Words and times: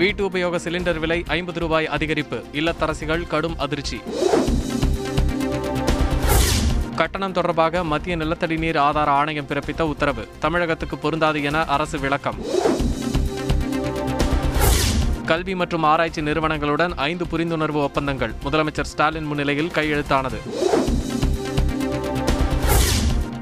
வீட்டு 0.00 0.28
உபயோக 0.28 0.56
சிலிண்டர் 0.56 0.98
விலை 0.98 1.24
ஐம்பது 1.26 1.60
ரூபாய் 1.60 1.88
அதிகரிப்பு. 1.96 2.44
இல்லத்தரசிகள் 2.52 3.26
கடும் 3.26 3.58
அதிர்ச்சி. 3.58 4.00
கட்டணம் 6.96 7.32
தொடர்பாக 7.32 7.84
மத்திய 7.84 8.16
நிலத்தடி 8.16 8.56
நீர் 8.56 8.76
ஆதார 8.76 9.10
ஆணையம் 9.10 9.46
பிறப்பித்த 9.46 9.82
உத்தரவு. 9.82 10.28
தமிழகத்துக்கு 10.38 10.98
பொருந்தாது 10.98 11.42
என 11.42 11.64
அரசு 11.64 11.98
விளக்கம். 11.98 12.34
கல்வி 15.24 15.54
மற்றும் 15.54 15.82
ஆராய்ச்சி 15.82 16.22
நிறுவனங்களுடன் 16.22 16.94
ஐந்து 16.96 17.24
புரிந்துணர்வு 17.24 17.82
ஒப்பந்தங்கள். 17.88 18.34
முதலமைச்சர் 18.44 18.90
ஸ்டாலின் 18.92 19.24
முன்னிலையில் 19.24 19.70
கையெழுத்தானது. 19.74 20.40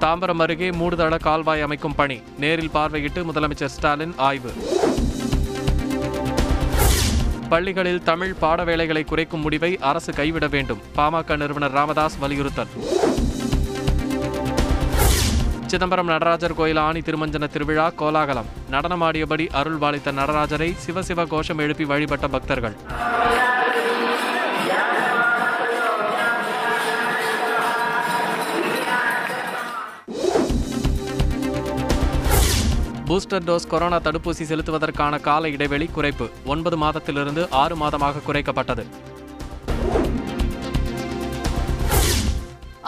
தாம்பரம் 0.00 0.40
அருகே 0.40 0.70
மூடுதள 0.70 1.20
கால்வாய் 1.20 1.60
அமைக்கும் 1.60 1.94
பணி. 1.94 2.22
நேரில் 2.38 2.70
பார்வையிட்டு 2.74 3.24
முதலமைச்சர் 3.34 3.74
ஸ்டாலின் 3.76 4.14
ஆய்வு. 4.16 4.52
பள்ளிகளில் 7.48 8.02
தமிழ் 8.02 8.34
பாட 8.34 8.64
வேலைகளை 8.64 9.04
குறைக்கும் 9.04 9.40
முடிவை 9.40 9.78
அரசு 9.78 10.12
கைவிட 10.12 10.46
வேண்டும். 10.46 10.80
பாமக 10.96 11.36
நிறுவனர் 11.36 11.70
ராமதாஸ் 11.70 12.18
வலியுறுத்தல். 12.18 12.66
சிதம்பரம் 15.66 16.06
நடராஜர் 16.06 16.54
கோயில் 16.54 16.76
ஆணி 16.76 17.00
திருமஞ்சன 17.00 17.48
திருவிழா 17.48 17.90
கோலாகலம். 17.90 18.44
நடனமாடியபடி 18.70 19.48
அருள் 19.48 19.78
பாலித்த 19.78 20.12
நடராஜரை 20.12 20.76
சிவசிவ 20.86 21.26
கோஷம் 21.26 21.58
எழுப்பி 21.58 21.84
வழிபட்ட 21.84 22.28
பக்தர்கள். 22.28 22.76
பூஸ்டர் 33.08 33.44
டோஸ் 33.48 33.66
கொரோனா 33.66 33.98
தடுப்பூசி 34.00 34.44
செலுத்துவதற்கான 34.48 35.20
கால 35.20 35.48
இடைவெளி 35.48 35.86
குறைப்பு. 35.96 36.30
ஒன்பது 36.44 36.76
மாதத்திலிருந்து 36.78 37.50
ஆறு 37.50 37.76
மாதமாக 37.76 38.20
குறைக்கப்பட்டது. 38.26 38.84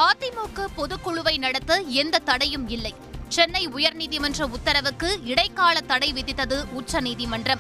அதிமுக 0.09 0.67
பொதுக்குழுவை 0.77 1.39
நடத்த 1.39 1.79
எந்த 1.81 2.19
தடையும் 2.19 2.69
இல்லை. 2.69 2.95
சென்னை 3.29 3.69
உயர்நீதிமன்ற 3.69 4.43
உத்தரவுக்கு 4.43 5.21
இடைக்கால 5.25 5.81
தடை 5.81 6.13
விதித்தது 6.13 6.59
உச்சநீதிமன்றம். 6.73 7.59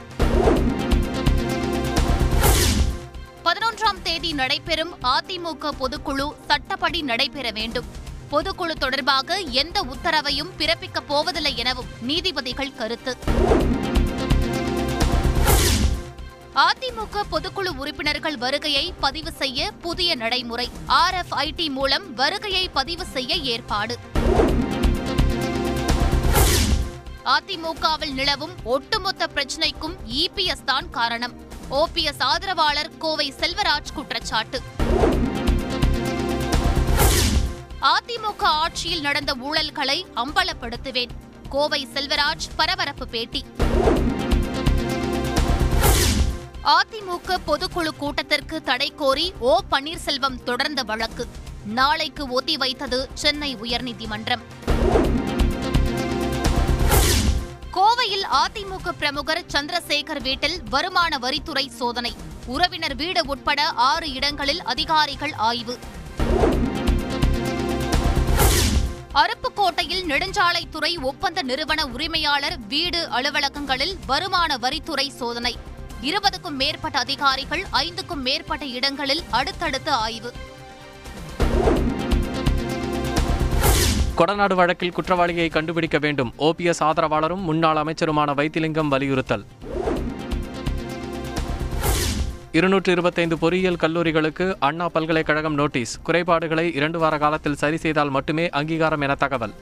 பதினொன்றாம் 3.45 4.02
தேதி 4.02 4.33
நடைபெறும் 4.33 4.95
அதிமுக 5.02 5.70
பொதுக்குழு 5.80 6.28
சட்டப்படி 6.47 7.02
நடைபெற 7.02 7.50
வேண்டும். 7.50 8.00
பொதுக்குழு 8.31 8.70
தொடர்பாக 8.70 9.39
எந்த 9.39 9.83
உத்தரவையும் 9.83 10.50
பிறப்பிக்கப் 10.59 11.06
போவதில்லை 11.06 11.56
எனவும் 11.56 11.86
நீதிபதிகள் 12.00 12.75
கருத்து. 12.75 13.17
அதிமுக 16.55 17.23
பொதுக்குழு 17.33 17.69
உறுப்பினர்கள் 17.77 18.36
வருகையை 18.36 18.95
பதிவு 19.01 19.33
செய்ய 19.33 19.73
புதிய 19.81 20.14
நடைமுறை. 20.14 20.70
ஆர்எஃப்ஐடி 20.89 21.69
மூலம் 21.69 22.14
வருகையை 22.14 22.69
பதிவு 22.69 23.05
செய்ய 23.05 23.34
ஏற்பாடு. 23.34 23.98
அதிமுகவில் 27.25 28.12
நிலவும் 28.12 28.55
ஒட்டுமொத்த 28.64 29.28
பிரச்சினைக்கும் 29.34 29.97
இபிஎஸ் 30.08 30.64
தான் 30.64 30.91
காரணம். 30.91 31.33
ஓபிஎஸ் 31.70 32.23
ஆதரவாளர் 32.23 32.91
கோவை 32.98 33.34
செல்வராஜ் 33.41 33.92
குற்றச்சாட்டு. 33.95 34.61
திமுக 38.41 38.42
ஆட்சியில் 38.42 39.00
நடந்த 39.00 39.36
ஊழல்களை 39.36 40.05
அம்பலப்படுத்துவேன். 40.16 41.08
கோவை 41.48 41.88
செல்வராஜ் 41.94 42.46
பரபரப்பு 42.56 43.06
பேட்டி. 43.06 43.44
அதிமுக 46.64 47.36
பொதுக்குழு 47.46 47.88
கூட்டத்திற்கு 47.96 48.62
தடை 48.62 48.92
கோரி 48.96 49.33
ஓ 49.38 49.58
பன்னீர்செல்வம் 49.70 50.42
தொடர்ந்த 50.42 50.83
வழக்கு. 50.83 51.27
நாளைக்கு 51.64 52.28
ஒத்தி 52.28 52.56
வைத்தது 52.56 53.08
சென்னை 53.14 53.56
உயர்நீதிமன்றம். 53.56 54.40
கோவையில் 57.73 58.27
அதிமுக 58.33 58.89
பிரமுகர் 58.98 59.45
சந்திரசேகர் 59.52 60.23
வீட்டில் 60.23 60.62
வருமான 60.70 61.18
வரித்துறை 61.18 61.68
சோதனை. 61.68 62.17
உறவினர் 62.46 62.96
வீடு 62.96 63.23
உட்பட 63.27 63.62
ஆறு 63.62 64.12
இடங்களில் 64.12 64.62
அதிகாரிகள் 64.62 65.33
ஆய்வு. 65.33 65.79
அருப்புக்கோட்டையில் 69.20 70.05
நெடுஞ்சாலைத்துறை 70.08 71.01
ஒப்பந்த 71.01 71.42
நிறுவன 71.42 71.86
உரிமையாளர் 71.86 72.58
வீடு 72.69 73.08
அலுவலகங்களில் 73.11 73.97
வருமான 74.07 74.57
வரித்துறை 74.57 75.08
சோதனை. 75.08 75.57
இருபதுக்கும் 76.03 76.51
மேற்பட்ட 76.51 76.98
அதிகாரிகள் 76.98 77.64
ஐந்துக்கும் 77.73 78.23
மேற்பட்ட 78.23 78.64
இடங்களில் 78.64 79.23
அடுத்தடுத்து 79.30 79.92
ஆய்வு. 79.92 80.33
கொடநாடு 84.17 84.55
வழக்கில் 84.55 84.92
குற்றவாளியை 84.92 85.48
கண்டுபிடிக்க 85.48 85.98
வேண்டும். 85.98 86.35
ஓபிஎஸ் 86.39 86.83
ஆதரவாளரும் 86.83 87.42
முன்னாள் 87.42 87.77
அமைச்சருமான 87.77 88.35
வைத்திலிங்கம் 88.35 88.89
வலியுறுத்தல். 88.89 89.45
இருநூற்று 92.52 92.92
இருபத்தைந்து 92.92 93.38
பொறியியல் 93.38 93.77
கல்லூரிகளுக்கு 93.77 94.56
அண்ணா 94.61 94.88
பல்கலைக்கழகம் 94.88 95.55
நோட்டீஸ். 95.55 96.00
குறைபாடுகளை 96.02 96.74
இரண்டு 96.74 96.98
வார 96.98 97.18
காலத்தில் 97.18 97.55
சரி 97.55 97.77
செய்தால் 97.77 98.11
மட்டுமே 98.11 98.48
அங்கீகாரம் 98.48 99.00
என 99.00 99.14
தகவல். 99.14 99.55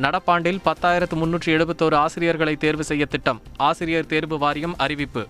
நடப்பாண்டில் 0.00 0.58
பத்தாயிரத்து 0.64 1.16
முன்னூற்றி 1.16 1.46
எழுபத்தோரு 1.46 1.94
ஆசிரியர்களை 1.94 2.56
தேர்வு 2.56 2.84
செய்ய 2.84 3.06
திட்டம். 3.06 3.42
ஆசிரியர் 3.56 4.06
தேர்வு 4.06 4.38
வாரியம் 4.38 4.74
அறிவிப்பு. 4.76 5.26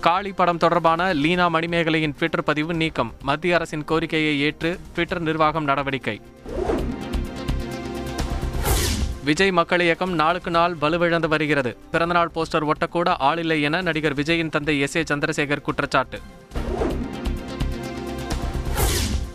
காளி 0.00 0.32
படம் 0.32 0.58
தொடர்பான 0.58 1.12
லீனா 1.12 1.48
மணிமேகலையின் 1.48 2.14
ட்விட்டர் 2.14 2.44
பதிவு 2.44 2.74
நீக்கம். 2.74 3.12
மத்திய 3.22 3.54
அரசின் 3.54 3.84
கோரிக்கையை 3.84 4.40
ஏற்று 4.40 4.78
ட்விட்டர் 4.92 5.20
நிர்வாகம் 5.20 5.64
நடவடிக்கை. 5.64 6.20
விஜய் 9.24 9.50
மக்கள் 9.50 9.80
இயக்கம் 9.80 10.12
நாளுக்கு 10.12 10.50
நாள் 10.50 10.74
வலுவிழந்து 10.74 11.28
வருகிறது. 11.28 11.76
பிறந்தநாள் 11.90 12.30
போஸ்டர் 12.34 12.70
ஒட்டக்கூட 12.70 13.14
ஆளில்லை 13.18 13.62
என 13.62 13.80
நடிகர் 13.80 14.14
விஜயின் 14.14 14.48
தந்தை 14.48 14.80
எஸ் 14.80 14.96
ஏ 14.96 15.02
சந்திரசேகர் 15.02 15.60
குற்றச்சாட்டு. 15.60 16.20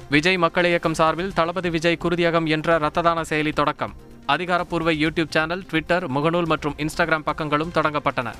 விஜய் 0.09 0.37
மக்கள் 0.37 0.65
இயக்கம் 0.65 0.93
சார்பில் 0.93 1.33
தளபதி 1.33 1.69
விஜய் 1.69 1.97
குருதியகம் 2.03 2.47
என்ற 2.47 2.75
இரத்த 2.75 3.01
தான 3.01 3.21
செயலி 3.21 3.53
தொடக்கம். 3.53 3.95
அதிகாரப்பூர்வ 4.25 4.91
யூடியூப் 4.91 5.29
சேனல் 5.29 5.65
ட்விட்டர் 5.65 6.11
முகநூல் 6.11 6.45
மற்றும் 6.45 6.75
இன்ஸ்டாகிராம் 6.77 7.25
பக்கங்களும் 7.25 7.73
தொடங்கப்பட்டன. 7.73 8.33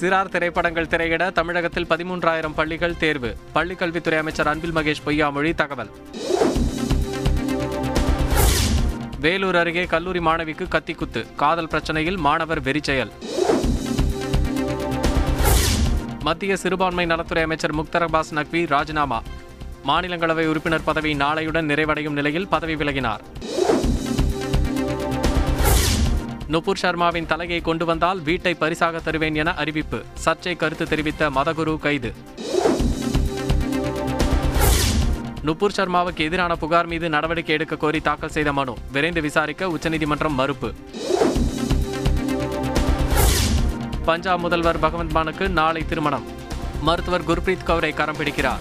சிறார் 0.00 0.28
திரைப்படங்கள் 0.28 0.86
திரையிட 0.86 1.30
தமிழகத்தில் 1.30 1.86
பதிமூன்றாயிரம் 1.86 2.54
பள்ளிகள் 2.54 2.96
தேர்வு. 2.96 3.36
பள்ளிக்கல்வித்துறை 3.54 4.18
அமைச்சர் 4.18 4.48
அன்பில் 4.48 4.74
மகேஷ் 4.74 5.06
பொய்யாமொழி 5.06 5.54
தகவல். 5.54 5.90
வேலூர் 9.20 9.56
அருகே 9.56 9.84
கல்லூரி 9.84 10.18
மாணவிக்கு 10.18 10.66
கத்திக்குத்து. 10.70 11.34
காதல் 11.36 11.66
பிரச்சனையில் 11.66 12.16
மாணவர் 12.16 12.62
வெறிச்செயல். 12.62 13.12
மத்திய 16.20 16.56
சிறுபான்மை 16.56 17.06
நலத்துறை 17.06 17.42
அமைச்சர் 17.42 17.74
முக்தர் 17.74 18.06
அப்பாஸ் 18.06 18.32
நக்வி 18.34 18.66
ராஜினாமா. 18.66 19.22
மாநிலங்களவை 19.86 20.46
உறுப்பினர் 20.46 20.84
பதவி 20.84 21.14
நாளையுடன் 21.14 21.68
நிறைவடையும் 21.72 22.16
நிலையில் 22.18 22.48
பதவி 22.48 22.74
விலகினார். 22.74 23.20
நுபுர் 26.46 26.78
சர்மாவின் 26.82 27.26
தலையை 27.26 27.60
கொண்டு 27.60 27.84
வந்தால் 27.84 28.20
வீட்டை 28.20 28.54
பரிசாக 28.54 28.98
தருவேன் 28.98 29.34
என 29.34 29.54
அறிவிப்பு. 29.54 30.02
சர்ச்சை 30.24 30.56
கருத்து 30.56 30.86
தெரிவித்த 30.86 31.30
மதகுரு 31.30 31.78
கைது. 31.78 32.14
நுபுர் 35.42 35.72
சர்மாவுக்கு 35.72 36.24
எதிரான 36.24 36.56
புகார் 36.56 36.86
மீது 36.86 37.08
நடவடிக்கை 37.08 37.54
எடுக்க 37.54 37.76
கோரி 37.76 38.00
தாக்கல் 38.00 38.30
செய்த 38.30 38.52
மனு. 38.52 38.74
விரைந்து 38.92 39.20
விசாரிக்க 39.20 39.68
உச்சநீதிமன்றம் 39.68 40.34
மறுப்பு. 40.34 40.74
பஞ்சாப் 44.04 44.38
முதல்வர் 44.38 44.80
பகவந்த் 44.80 45.10
மானுக்கு 45.10 45.48
நாளை 45.48 45.86
திருமணம். 45.86 46.26
மருத்துவர் 46.80 47.24
குர்பிரீத் 47.24 47.64
கவுரை 47.66 47.94
கரம் 47.94 48.16
பிடிக்கிறார். 48.16 48.58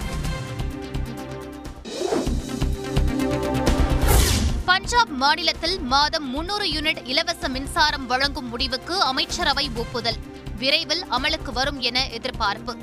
பஞ்சாப் 4.65 5.07
மாநிலத்தில் 5.07 5.79
மாதம் 5.79 6.29
முன்னூறு 6.29 6.65
யூனிட் 6.65 7.07
இலவச 7.07 7.47
மின்சாரம் 7.47 8.07
வழங்கும் 8.07 8.49
முடிவுக்கு 8.49 9.01
அமைச்சரவை 9.01 9.69
ஒப்புதல். 9.75 10.17
விரைவில் 10.57 11.03
அமலுக்கு 11.09 11.51
வரும் 11.53 11.79
என 11.79 12.09
எதிர்பார்ப்பு. 12.09 12.77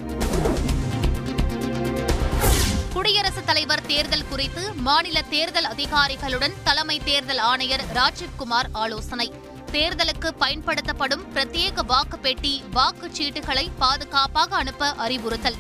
குடியரசுத் 2.97 3.47
தலைவர் 3.47 3.87
தேர்தல் 3.87 4.29
குறித்து 4.29 4.75
மாநில 4.75 5.23
தேர்தல் 5.23 5.65
அதிகாரிகளுடன் 5.65 6.53
தலைமை 6.65 7.01
தேர்தல் 7.05 7.39
ஆணையர் 7.39 7.85
ராஜீவ்குமார் 7.95 8.67
ஆலோசனை. 8.73 9.33
தேர்தலுக்கு 9.73 10.29
பயன்படுத்தப்படும் 10.39 11.35
பிரத்யேக 11.35 11.85
வாக்கு 11.87 12.19
பெட்டி 12.19 12.65
வாக்குச் 12.71 13.23
சீட்டுகளை 13.23 13.71
பாதுகாப்பாக 13.79 14.57
அனுப்ப 14.57 14.91
அறிவுறுத்தல். 14.91 15.55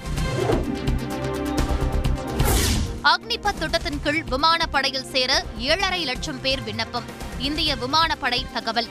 அக்னிபத் 3.02 3.58
திட்டத்தின் 3.58 4.00
கீழ் 4.02 4.24
விமானப்படையில் 4.30 5.10
சேர 5.10 5.44
ஏழரை 5.58 6.04
லட்சம் 6.04 6.40
பேர் 6.40 6.62
விண்ணப்பம். 6.62 7.04
இந்திய 7.38 7.76
விமானப்படை 7.76 8.46
தகவல். 8.52 8.88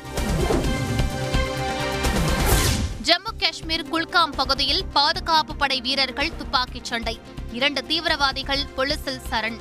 ஜம்மு 3.03 3.31
காஷ்மீர் 3.37 3.89
குல்காம் 3.91 4.31
பகுதியில் 4.35 4.85
பாதுகாப்பு 4.85 5.55
படை 5.55 5.81
வீரர்கள் 5.81 6.35
துப்பாக்கிச் 6.35 6.85
சண்டை. 6.85 7.43
இரண்டு 7.57 7.81
தீவிரவாதிகள் 7.85 8.63
போலீசில் 8.75 9.21
சரண். 9.29 9.59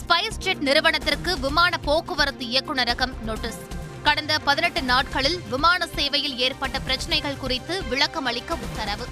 ஸ்பைஸ் 0.00 0.36
ஜெட் 0.38 0.62
நிறுவனத்திற்கு 0.68 1.38
விமான 1.38 1.78
போக்குவரத்து 1.78 2.44
இயக்குநரகம் 2.46 3.14
நோட்டீஸ். 3.22 3.60
கடந்த 4.02 4.38
பதினெட்டு 4.38 4.82
நாட்களில் 4.82 5.38
விமான 5.50 5.86
சேவையில் 5.86 6.36
ஏற்பட்ட 6.36 6.80
பிரச்சினைகள் 6.80 7.36
குறித்து 7.36 7.82
விளக்கம் 7.88 8.24
அளிக்க 8.24 8.54
உத்தரவு. 8.54 9.06